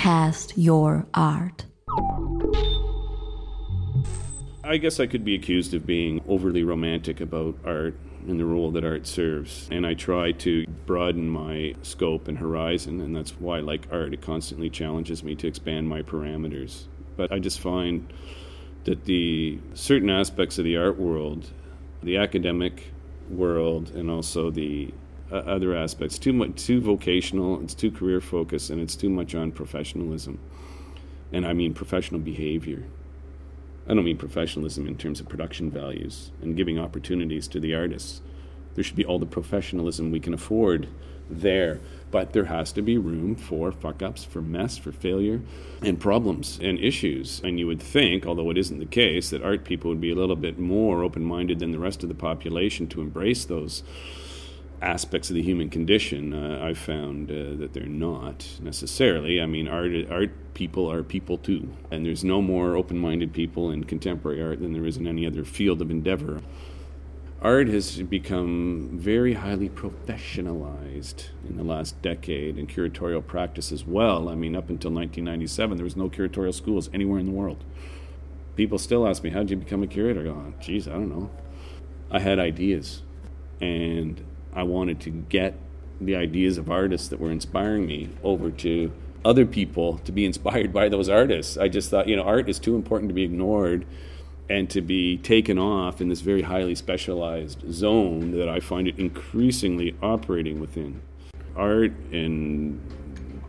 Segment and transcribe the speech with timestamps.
[0.00, 1.66] cast your art.
[4.64, 7.94] I guess I could be accused of being overly romantic about art
[8.26, 9.68] and the role that art serves.
[9.70, 14.14] And I try to broaden my scope and horizon, and that's why like art.
[14.14, 16.86] It constantly challenges me to expand my parameters.
[17.18, 18.10] But I just find
[18.84, 21.50] that the certain aspects of the art world,
[22.02, 22.90] the academic
[23.28, 24.94] world, and also the
[25.30, 27.60] uh, other aspects, too much, too vocational.
[27.62, 30.38] It's too career focused, and it's too much on professionalism,
[31.32, 32.84] and I mean professional behavior.
[33.88, 38.20] I don't mean professionalism in terms of production values and giving opportunities to the artists.
[38.74, 40.88] There should be all the professionalism we can afford
[41.28, 45.40] there, but there has to be room for fuck ups, for mess, for failure,
[45.82, 47.40] and problems and issues.
[47.42, 50.16] And you would think, although it isn't the case, that art people would be a
[50.16, 53.82] little bit more open minded than the rest of the population to embrace those
[54.82, 59.40] aspects of the human condition, uh, I've found uh, that they're not necessarily.
[59.40, 63.84] I mean, art art people are people too, and there's no more open-minded people in
[63.84, 66.40] contemporary art than there is in any other field of endeavor.
[67.42, 74.28] Art has become very highly professionalized in the last decade, and curatorial practice as well.
[74.28, 77.64] I mean, up until 1997, there was no curatorial schools anywhere in the world.
[78.56, 80.92] People still ask me, "How did you become a curator?" I go, oh, "Geez, I
[80.92, 81.30] don't know."
[82.10, 83.02] I had ideas,
[83.60, 84.20] and
[84.54, 85.54] I wanted to get
[86.00, 88.92] the ideas of artists that were inspiring me over to
[89.24, 91.56] other people to be inspired by those artists.
[91.56, 93.86] I just thought, you know, art is too important to be ignored
[94.48, 98.98] and to be taken off in this very highly specialized zone that I find it
[98.98, 101.02] increasingly operating within.
[101.54, 102.80] Art in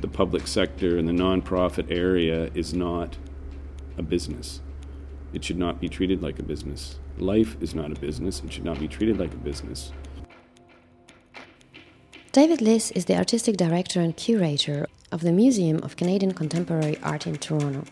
[0.00, 3.16] the public sector and the nonprofit area is not
[3.98, 4.60] a business.
[5.32, 7.00] It should not be treated like a business.
[7.18, 8.40] Life is not a business.
[8.44, 9.92] It should not be treated like a business.
[12.34, 17.28] David Liss is the artistic director and curator of the Museum of Canadian Contemporary Art
[17.28, 17.84] in Toronto.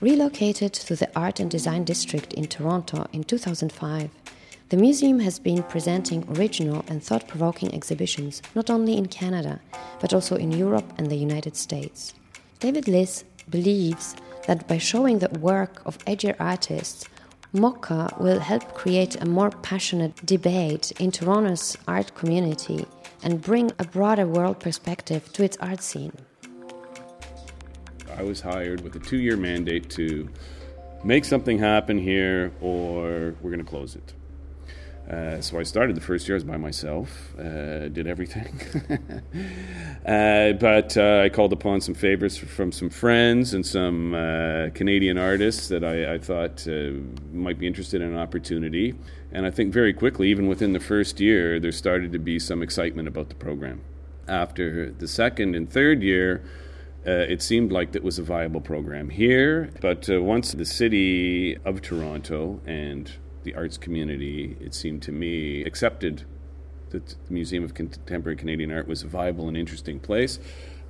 [0.00, 4.08] Relocated to the Art and Design District in Toronto in 2005,
[4.70, 9.60] the museum has been presenting original and thought provoking exhibitions not only in Canada,
[10.00, 12.14] but also in Europe and the United States.
[12.58, 17.04] David Liss believes that by showing the work of edgier artists,
[17.52, 22.86] MOCA will help create a more passionate debate in Toronto's art community
[23.22, 26.12] and bring a broader world perspective to its art scene.
[28.16, 30.28] I was hired with a two year mandate to
[31.04, 34.12] make something happen here or we're going to close it.
[35.10, 38.60] Uh, so I started the first year I was by myself, uh, did everything.
[40.06, 45.18] uh, but uh, I called upon some favors from some friends and some uh, Canadian
[45.18, 46.92] artists that I, I thought uh,
[47.32, 48.94] might be interested in an opportunity.
[49.32, 52.62] And I think very quickly, even within the first year, there started to be some
[52.62, 53.80] excitement about the program.
[54.28, 56.44] After the second and third year,
[57.04, 59.70] it seemed like that was a viable program here.
[59.80, 63.10] But once the city of Toronto and
[63.44, 66.24] the arts community, it seemed to me, accepted
[66.90, 70.38] that the Museum of Contemporary Canadian Art was a viable and interesting place.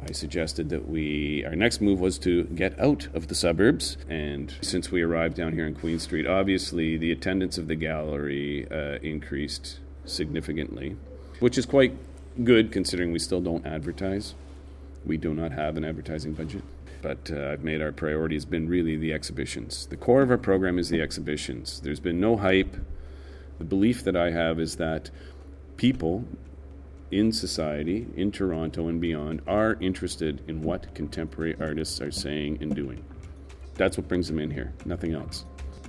[0.00, 4.54] I suggested that we our next move was to get out of the suburbs, and
[4.60, 8.98] since we arrived down here in Queen Street, obviously the attendance of the gallery uh,
[9.02, 10.96] increased significantly,
[11.40, 11.96] which is quite
[12.44, 14.34] good considering we still don't advertise.
[15.04, 16.62] We do not have an advertising budget
[17.02, 19.86] but uh, I've made our priority has been really the exhibitions.
[19.86, 21.80] The core of our program is the exhibitions.
[21.80, 22.76] There's been no hype.
[23.58, 25.10] The belief that I have is that
[25.76, 26.24] people
[27.10, 32.74] in society, in Toronto and beyond, are interested in what contemporary artists are saying and
[32.74, 33.02] doing.
[33.74, 35.44] That's what brings them in here, nothing else.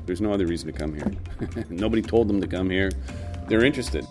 [0.06, 1.12] There's no other reason to come here.
[1.70, 2.92] Nobody told them to come here.
[3.48, 4.06] They're interested.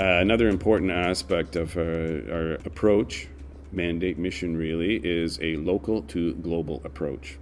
[0.00, 1.80] Uh, another important aspect of uh,
[2.32, 3.28] our approach,
[3.70, 7.36] mandate, mission really, is a local to global approach.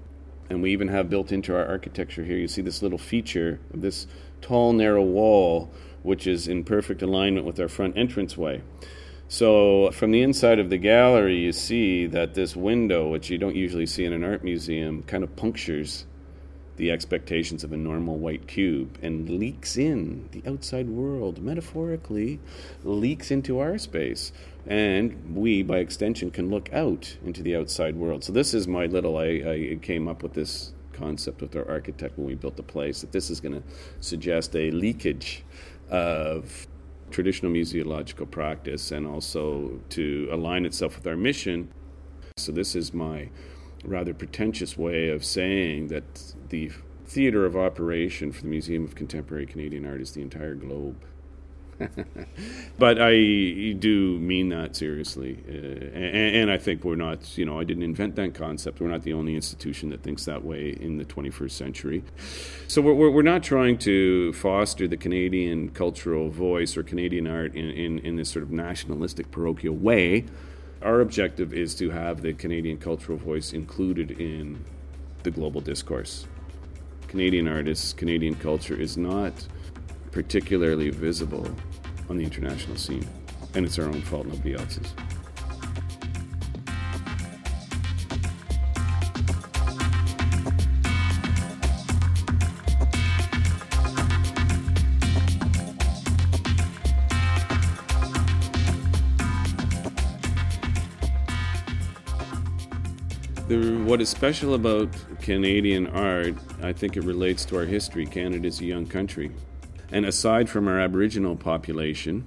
[0.51, 3.81] And we even have built into our architecture here, you see this little feature of
[3.81, 4.09] this
[4.41, 5.71] tall, narrow wall,
[6.03, 8.61] which is in perfect alignment with our front entranceway.
[9.29, 13.55] So, from the inside of the gallery, you see that this window, which you don't
[13.55, 16.07] usually see in an art museum, kind of punctures
[16.79, 22.39] the expectations of a normal white cube and leaks in the outside world, metaphorically,
[22.85, 24.33] leaks into our space.
[24.67, 28.23] And we, by extension, can look out into the outside world.
[28.25, 32.17] So, this is my little, I, I came up with this concept with our architect
[32.17, 33.63] when we built the place that this is going to
[34.01, 35.45] suggest a leakage
[35.91, 36.67] of
[37.11, 41.69] traditional museological practice and also to align itself with our mission.
[42.37, 43.31] So, this is my
[43.89, 46.71] rather pretentious way of saying that the
[47.07, 50.97] theater of operation for the Museum of Contemporary Canadian Art is the entire globe.
[52.79, 53.13] but I
[53.79, 57.39] do mean that seriously, uh, and, and, I think we're not.
[57.39, 58.81] You know, I didn't invent that concept.
[58.81, 62.03] We're not the only institution that thinks that way in the 21st century.
[62.67, 67.71] So we're, we're not trying to foster the Canadian cultural voice or Canadian art in,
[67.71, 70.25] in, in this sort of nationalistic, parochial way.
[70.81, 74.65] Our objective is to have the Canadian cultural voice included in
[75.25, 76.27] the global discourse.
[77.09, 79.33] Canadian artists, Canadian culture is not
[80.13, 81.51] particularly visible
[82.09, 83.07] on the international scene.
[83.55, 84.95] And it's our own fault, nobody else's.
[103.49, 104.91] The, what is special about
[105.23, 108.05] Canadian art, I think it relates to our history.
[108.05, 109.31] Canada is a young country.
[109.91, 112.27] And aside from our Aboriginal population,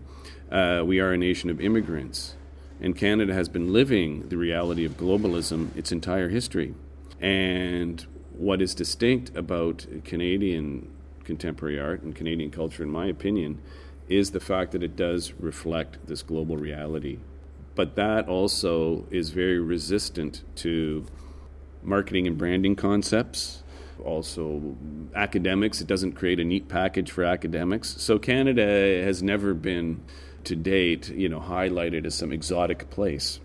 [0.52, 2.38] uh, we are a nation of immigrants.
[2.80, 6.74] And Canada has been living the reality of globalism its entire history.
[7.20, 8.04] And
[8.36, 10.92] what is distinct about Canadian
[11.24, 13.62] contemporary art and Canadian culture, in my opinion,
[14.10, 17.20] is the fact that it does reflect this global reality
[17.76, 21.06] but that also is very resistant to
[21.82, 23.64] marketing and branding concepts.
[24.04, 24.76] Also,
[25.16, 28.02] academics, it doesn't create a neat package for academics.
[28.02, 28.64] So, Canada
[29.04, 30.04] has never been
[30.46, 33.40] to date, you know, highlighted as some exotic place.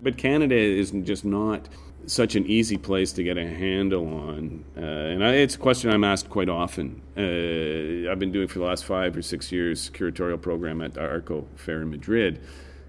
[0.00, 1.68] But Canada is just not
[2.06, 4.64] such an easy place to get a handle on.
[4.76, 7.02] Uh, and I, it's a question I'm asked quite often.
[7.16, 11.46] Uh, I've been doing for the last five or six years curatorial program at Arco
[11.56, 12.40] Fair in Madrid.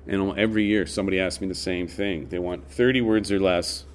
[0.07, 2.29] And every year, somebody asks me the same thing.
[2.29, 3.85] They want 30 words or less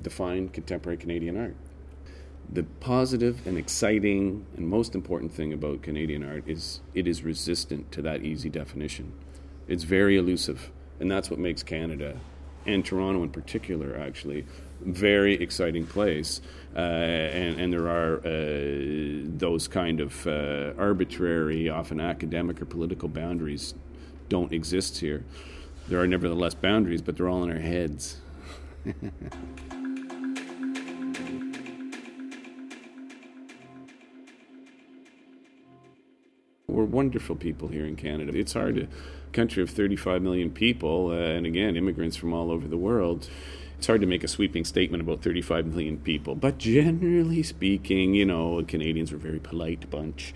[0.00, 1.56] define contemporary Canadian art.
[2.52, 7.90] The positive and exciting and most important thing about Canadian art is it is resistant
[7.92, 9.12] to that easy definition.
[9.66, 10.70] It's very elusive,
[11.00, 12.20] and that's what makes Canada
[12.66, 14.46] and Toronto in particular actually
[14.80, 16.40] very exciting place.
[16.76, 23.08] Uh, and, and, there are uh, those kind of uh, arbitrary, often academic or political
[23.08, 23.74] boundaries
[24.28, 25.24] don't exist here.
[25.88, 28.20] There are nevertheless boundaries, but they're all in our heads.
[36.66, 38.36] We're wonderful people here in Canada.
[38.36, 38.88] It's hard to,
[39.32, 43.28] country of 35 million people, uh, and again, immigrants from all over the world
[43.84, 48.24] it's hard to make a sweeping statement about 35 million people, but generally speaking, you
[48.24, 50.32] know, Canadians are a very polite bunch.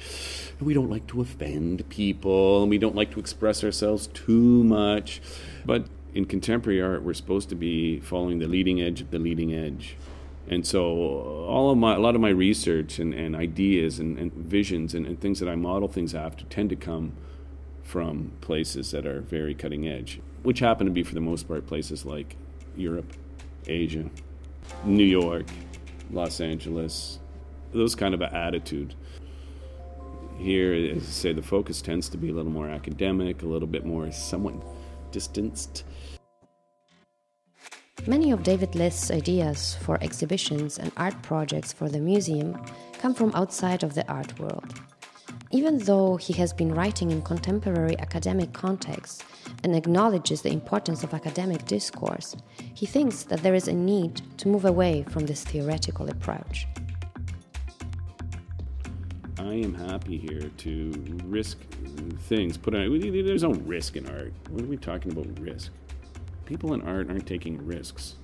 [0.61, 5.23] We don't like to offend people, and we don't like to express ourselves too much.
[5.65, 9.55] But in contemporary art, we're supposed to be following the leading edge of the leading
[9.55, 9.97] edge.
[10.47, 10.85] And so,
[11.49, 15.07] all of my, a lot of my research and, and ideas and, and visions and,
[15.07, 17.15] and things that I model things after tend to come
[17.83, 21.67] from places that are very cutting edge, which happen to be, for the most part,
[21.67, 22.37] places like
[22.77, 23.11] Europe
[23.69, 24.05] Asia,
[24.85, 25.47] New York,
[26.11, 27.19] Los Angeles,
[27.73, 28.95] those kind of an attitude.
[30.39, 33.69] Here, as I say, the focus tends to be a little more academic, a little
[33.69, 34.55] bit more somewhat
[35.11, 35.85] distanced.
[38.07, 42.59] Many of David Liss's ideas for exhibitions and art projects for the museum
[43.01, 44.73] come from outside of the art world.
[45.51, 49.25] Even though he has been writing in contemporary academic contexts
[49.65, 52.37] and acknowledges the importance of academic discourse,
[52.75, 56.67] he thinks that there is a need to move away from this theoretical approach.
[59.39, 61.59] I am happy here to risk
[62.19, 62.59] things.
[62.59, 64.35] Put on, there's no risk in art.
[64.51, 65.73] What are we talking about risk?
[66.45, 68.17] People in art aren't taking risks.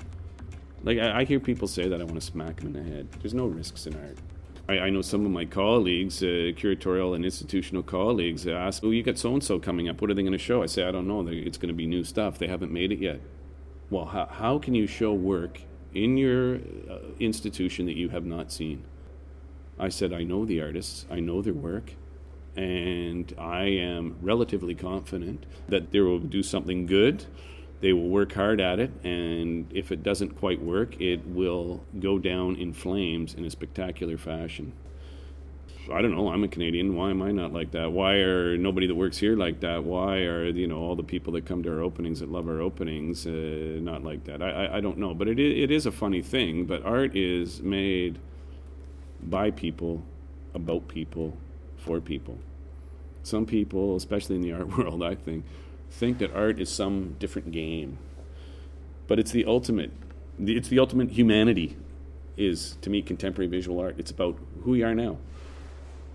[0.83, 3.09] Like I, I hear people say that I want to smack them in the head.
[3.23, 4.19] There's no risks in art.
[4.69, 9.03] I, I know some of my colleagues, uh, curatorial and institutional colleagues, ask, "Oh, you
[9.03, 10.01] got so and so coming up.
[10.01, 11.27] What are they going to show?" I say, "I don't know.
[11.29, 12.39] It's going to be new stuff.
[12.39, 13.21] They haven't made it yet."
[13.91, 15.61] Well, how, how can you show work
[15.95, 18.83] in your uh, institution that you have not seen?
[19.79, 21.95] I said, I know the artists, I know their work,
[22.57, 27.25] and I am relatively confident that they will do something good
[27.81, 32.19] they will work hard at it, and if it doesn't quite work, it will go
[32.19, 34.73] down in flames in a spectacular fashion.
[35.93, 36.29] I don't know.
[36.31, 36.97] I'm a Canadian.
[36.97, 37.93] Why am I not like that?
[37.93, 39.85] Why are nobody that works here like that?
[39.85, 42.61] Why are you know all the people that come to our openings that love our
[42.61, 43.31] openings uh,
[43.81, 44.43] not like that?
[44.43, 45.13] I, I, I don't know.
[45.13, 46.65] But it it is a funny thing.
[46.65, 48.19] But art is made
[49.23, 50.03] by people,
[50.55, 51.37] about people,
[51.77, 52.39] for people.
[53.23, 55.45] Some people, especially in the art world, I think,
[55.95, 57.99] think that art is some different game.
[59.07, 59.93] But it's the ultimate.
[60.39, 61.77] It's the ultimate humanity.
[62.37, 63.95] is to me contemporary visual art.
[63.97, 65.19] It's about who we are now,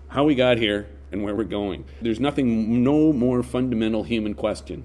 [0.08, 1.84] how we got here, and where we're going.
[2.02, 4.84] There's nothing, no more fundamental human question.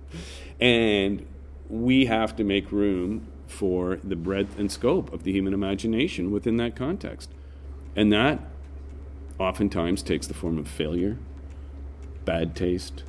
[0.60, 1.26] and
[1.68, 6.56] we have to make room for the breadth and scope of the human imagination within
[6.58, 7.30] that context.
[7.94, 8.40] And that
[9.38, 11.16] oftentimes takes the form of failure,
[12.24, 13.02] bad taste,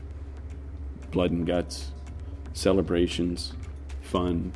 [1.11, 1.91] blood and guts,
[2.53, 3.53] celebrations,
[4.01, 4.51] fun,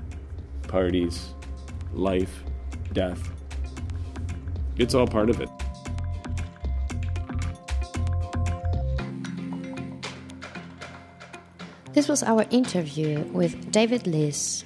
[0.67, 1.33] parties,
[1.93, 2.43] life,
[2.93, 3.29] death.
[4.77, 5.49] It's all part of it.
[11.93, 14.63] This was our interview with David Liss,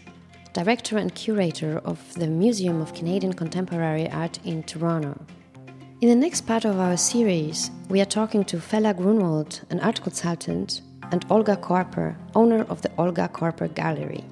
[0.54, 5.20] director and curator of the Museum of Canadian Contemporary Art in Toronto.
[6.01, 10.04] In the next part of our series, we are talking to Fela Grunwald, an art
[10.04, 10.82] consultant,
[11.12, 14.24] and Olga Korper, owner of the Olga Korper Gallery.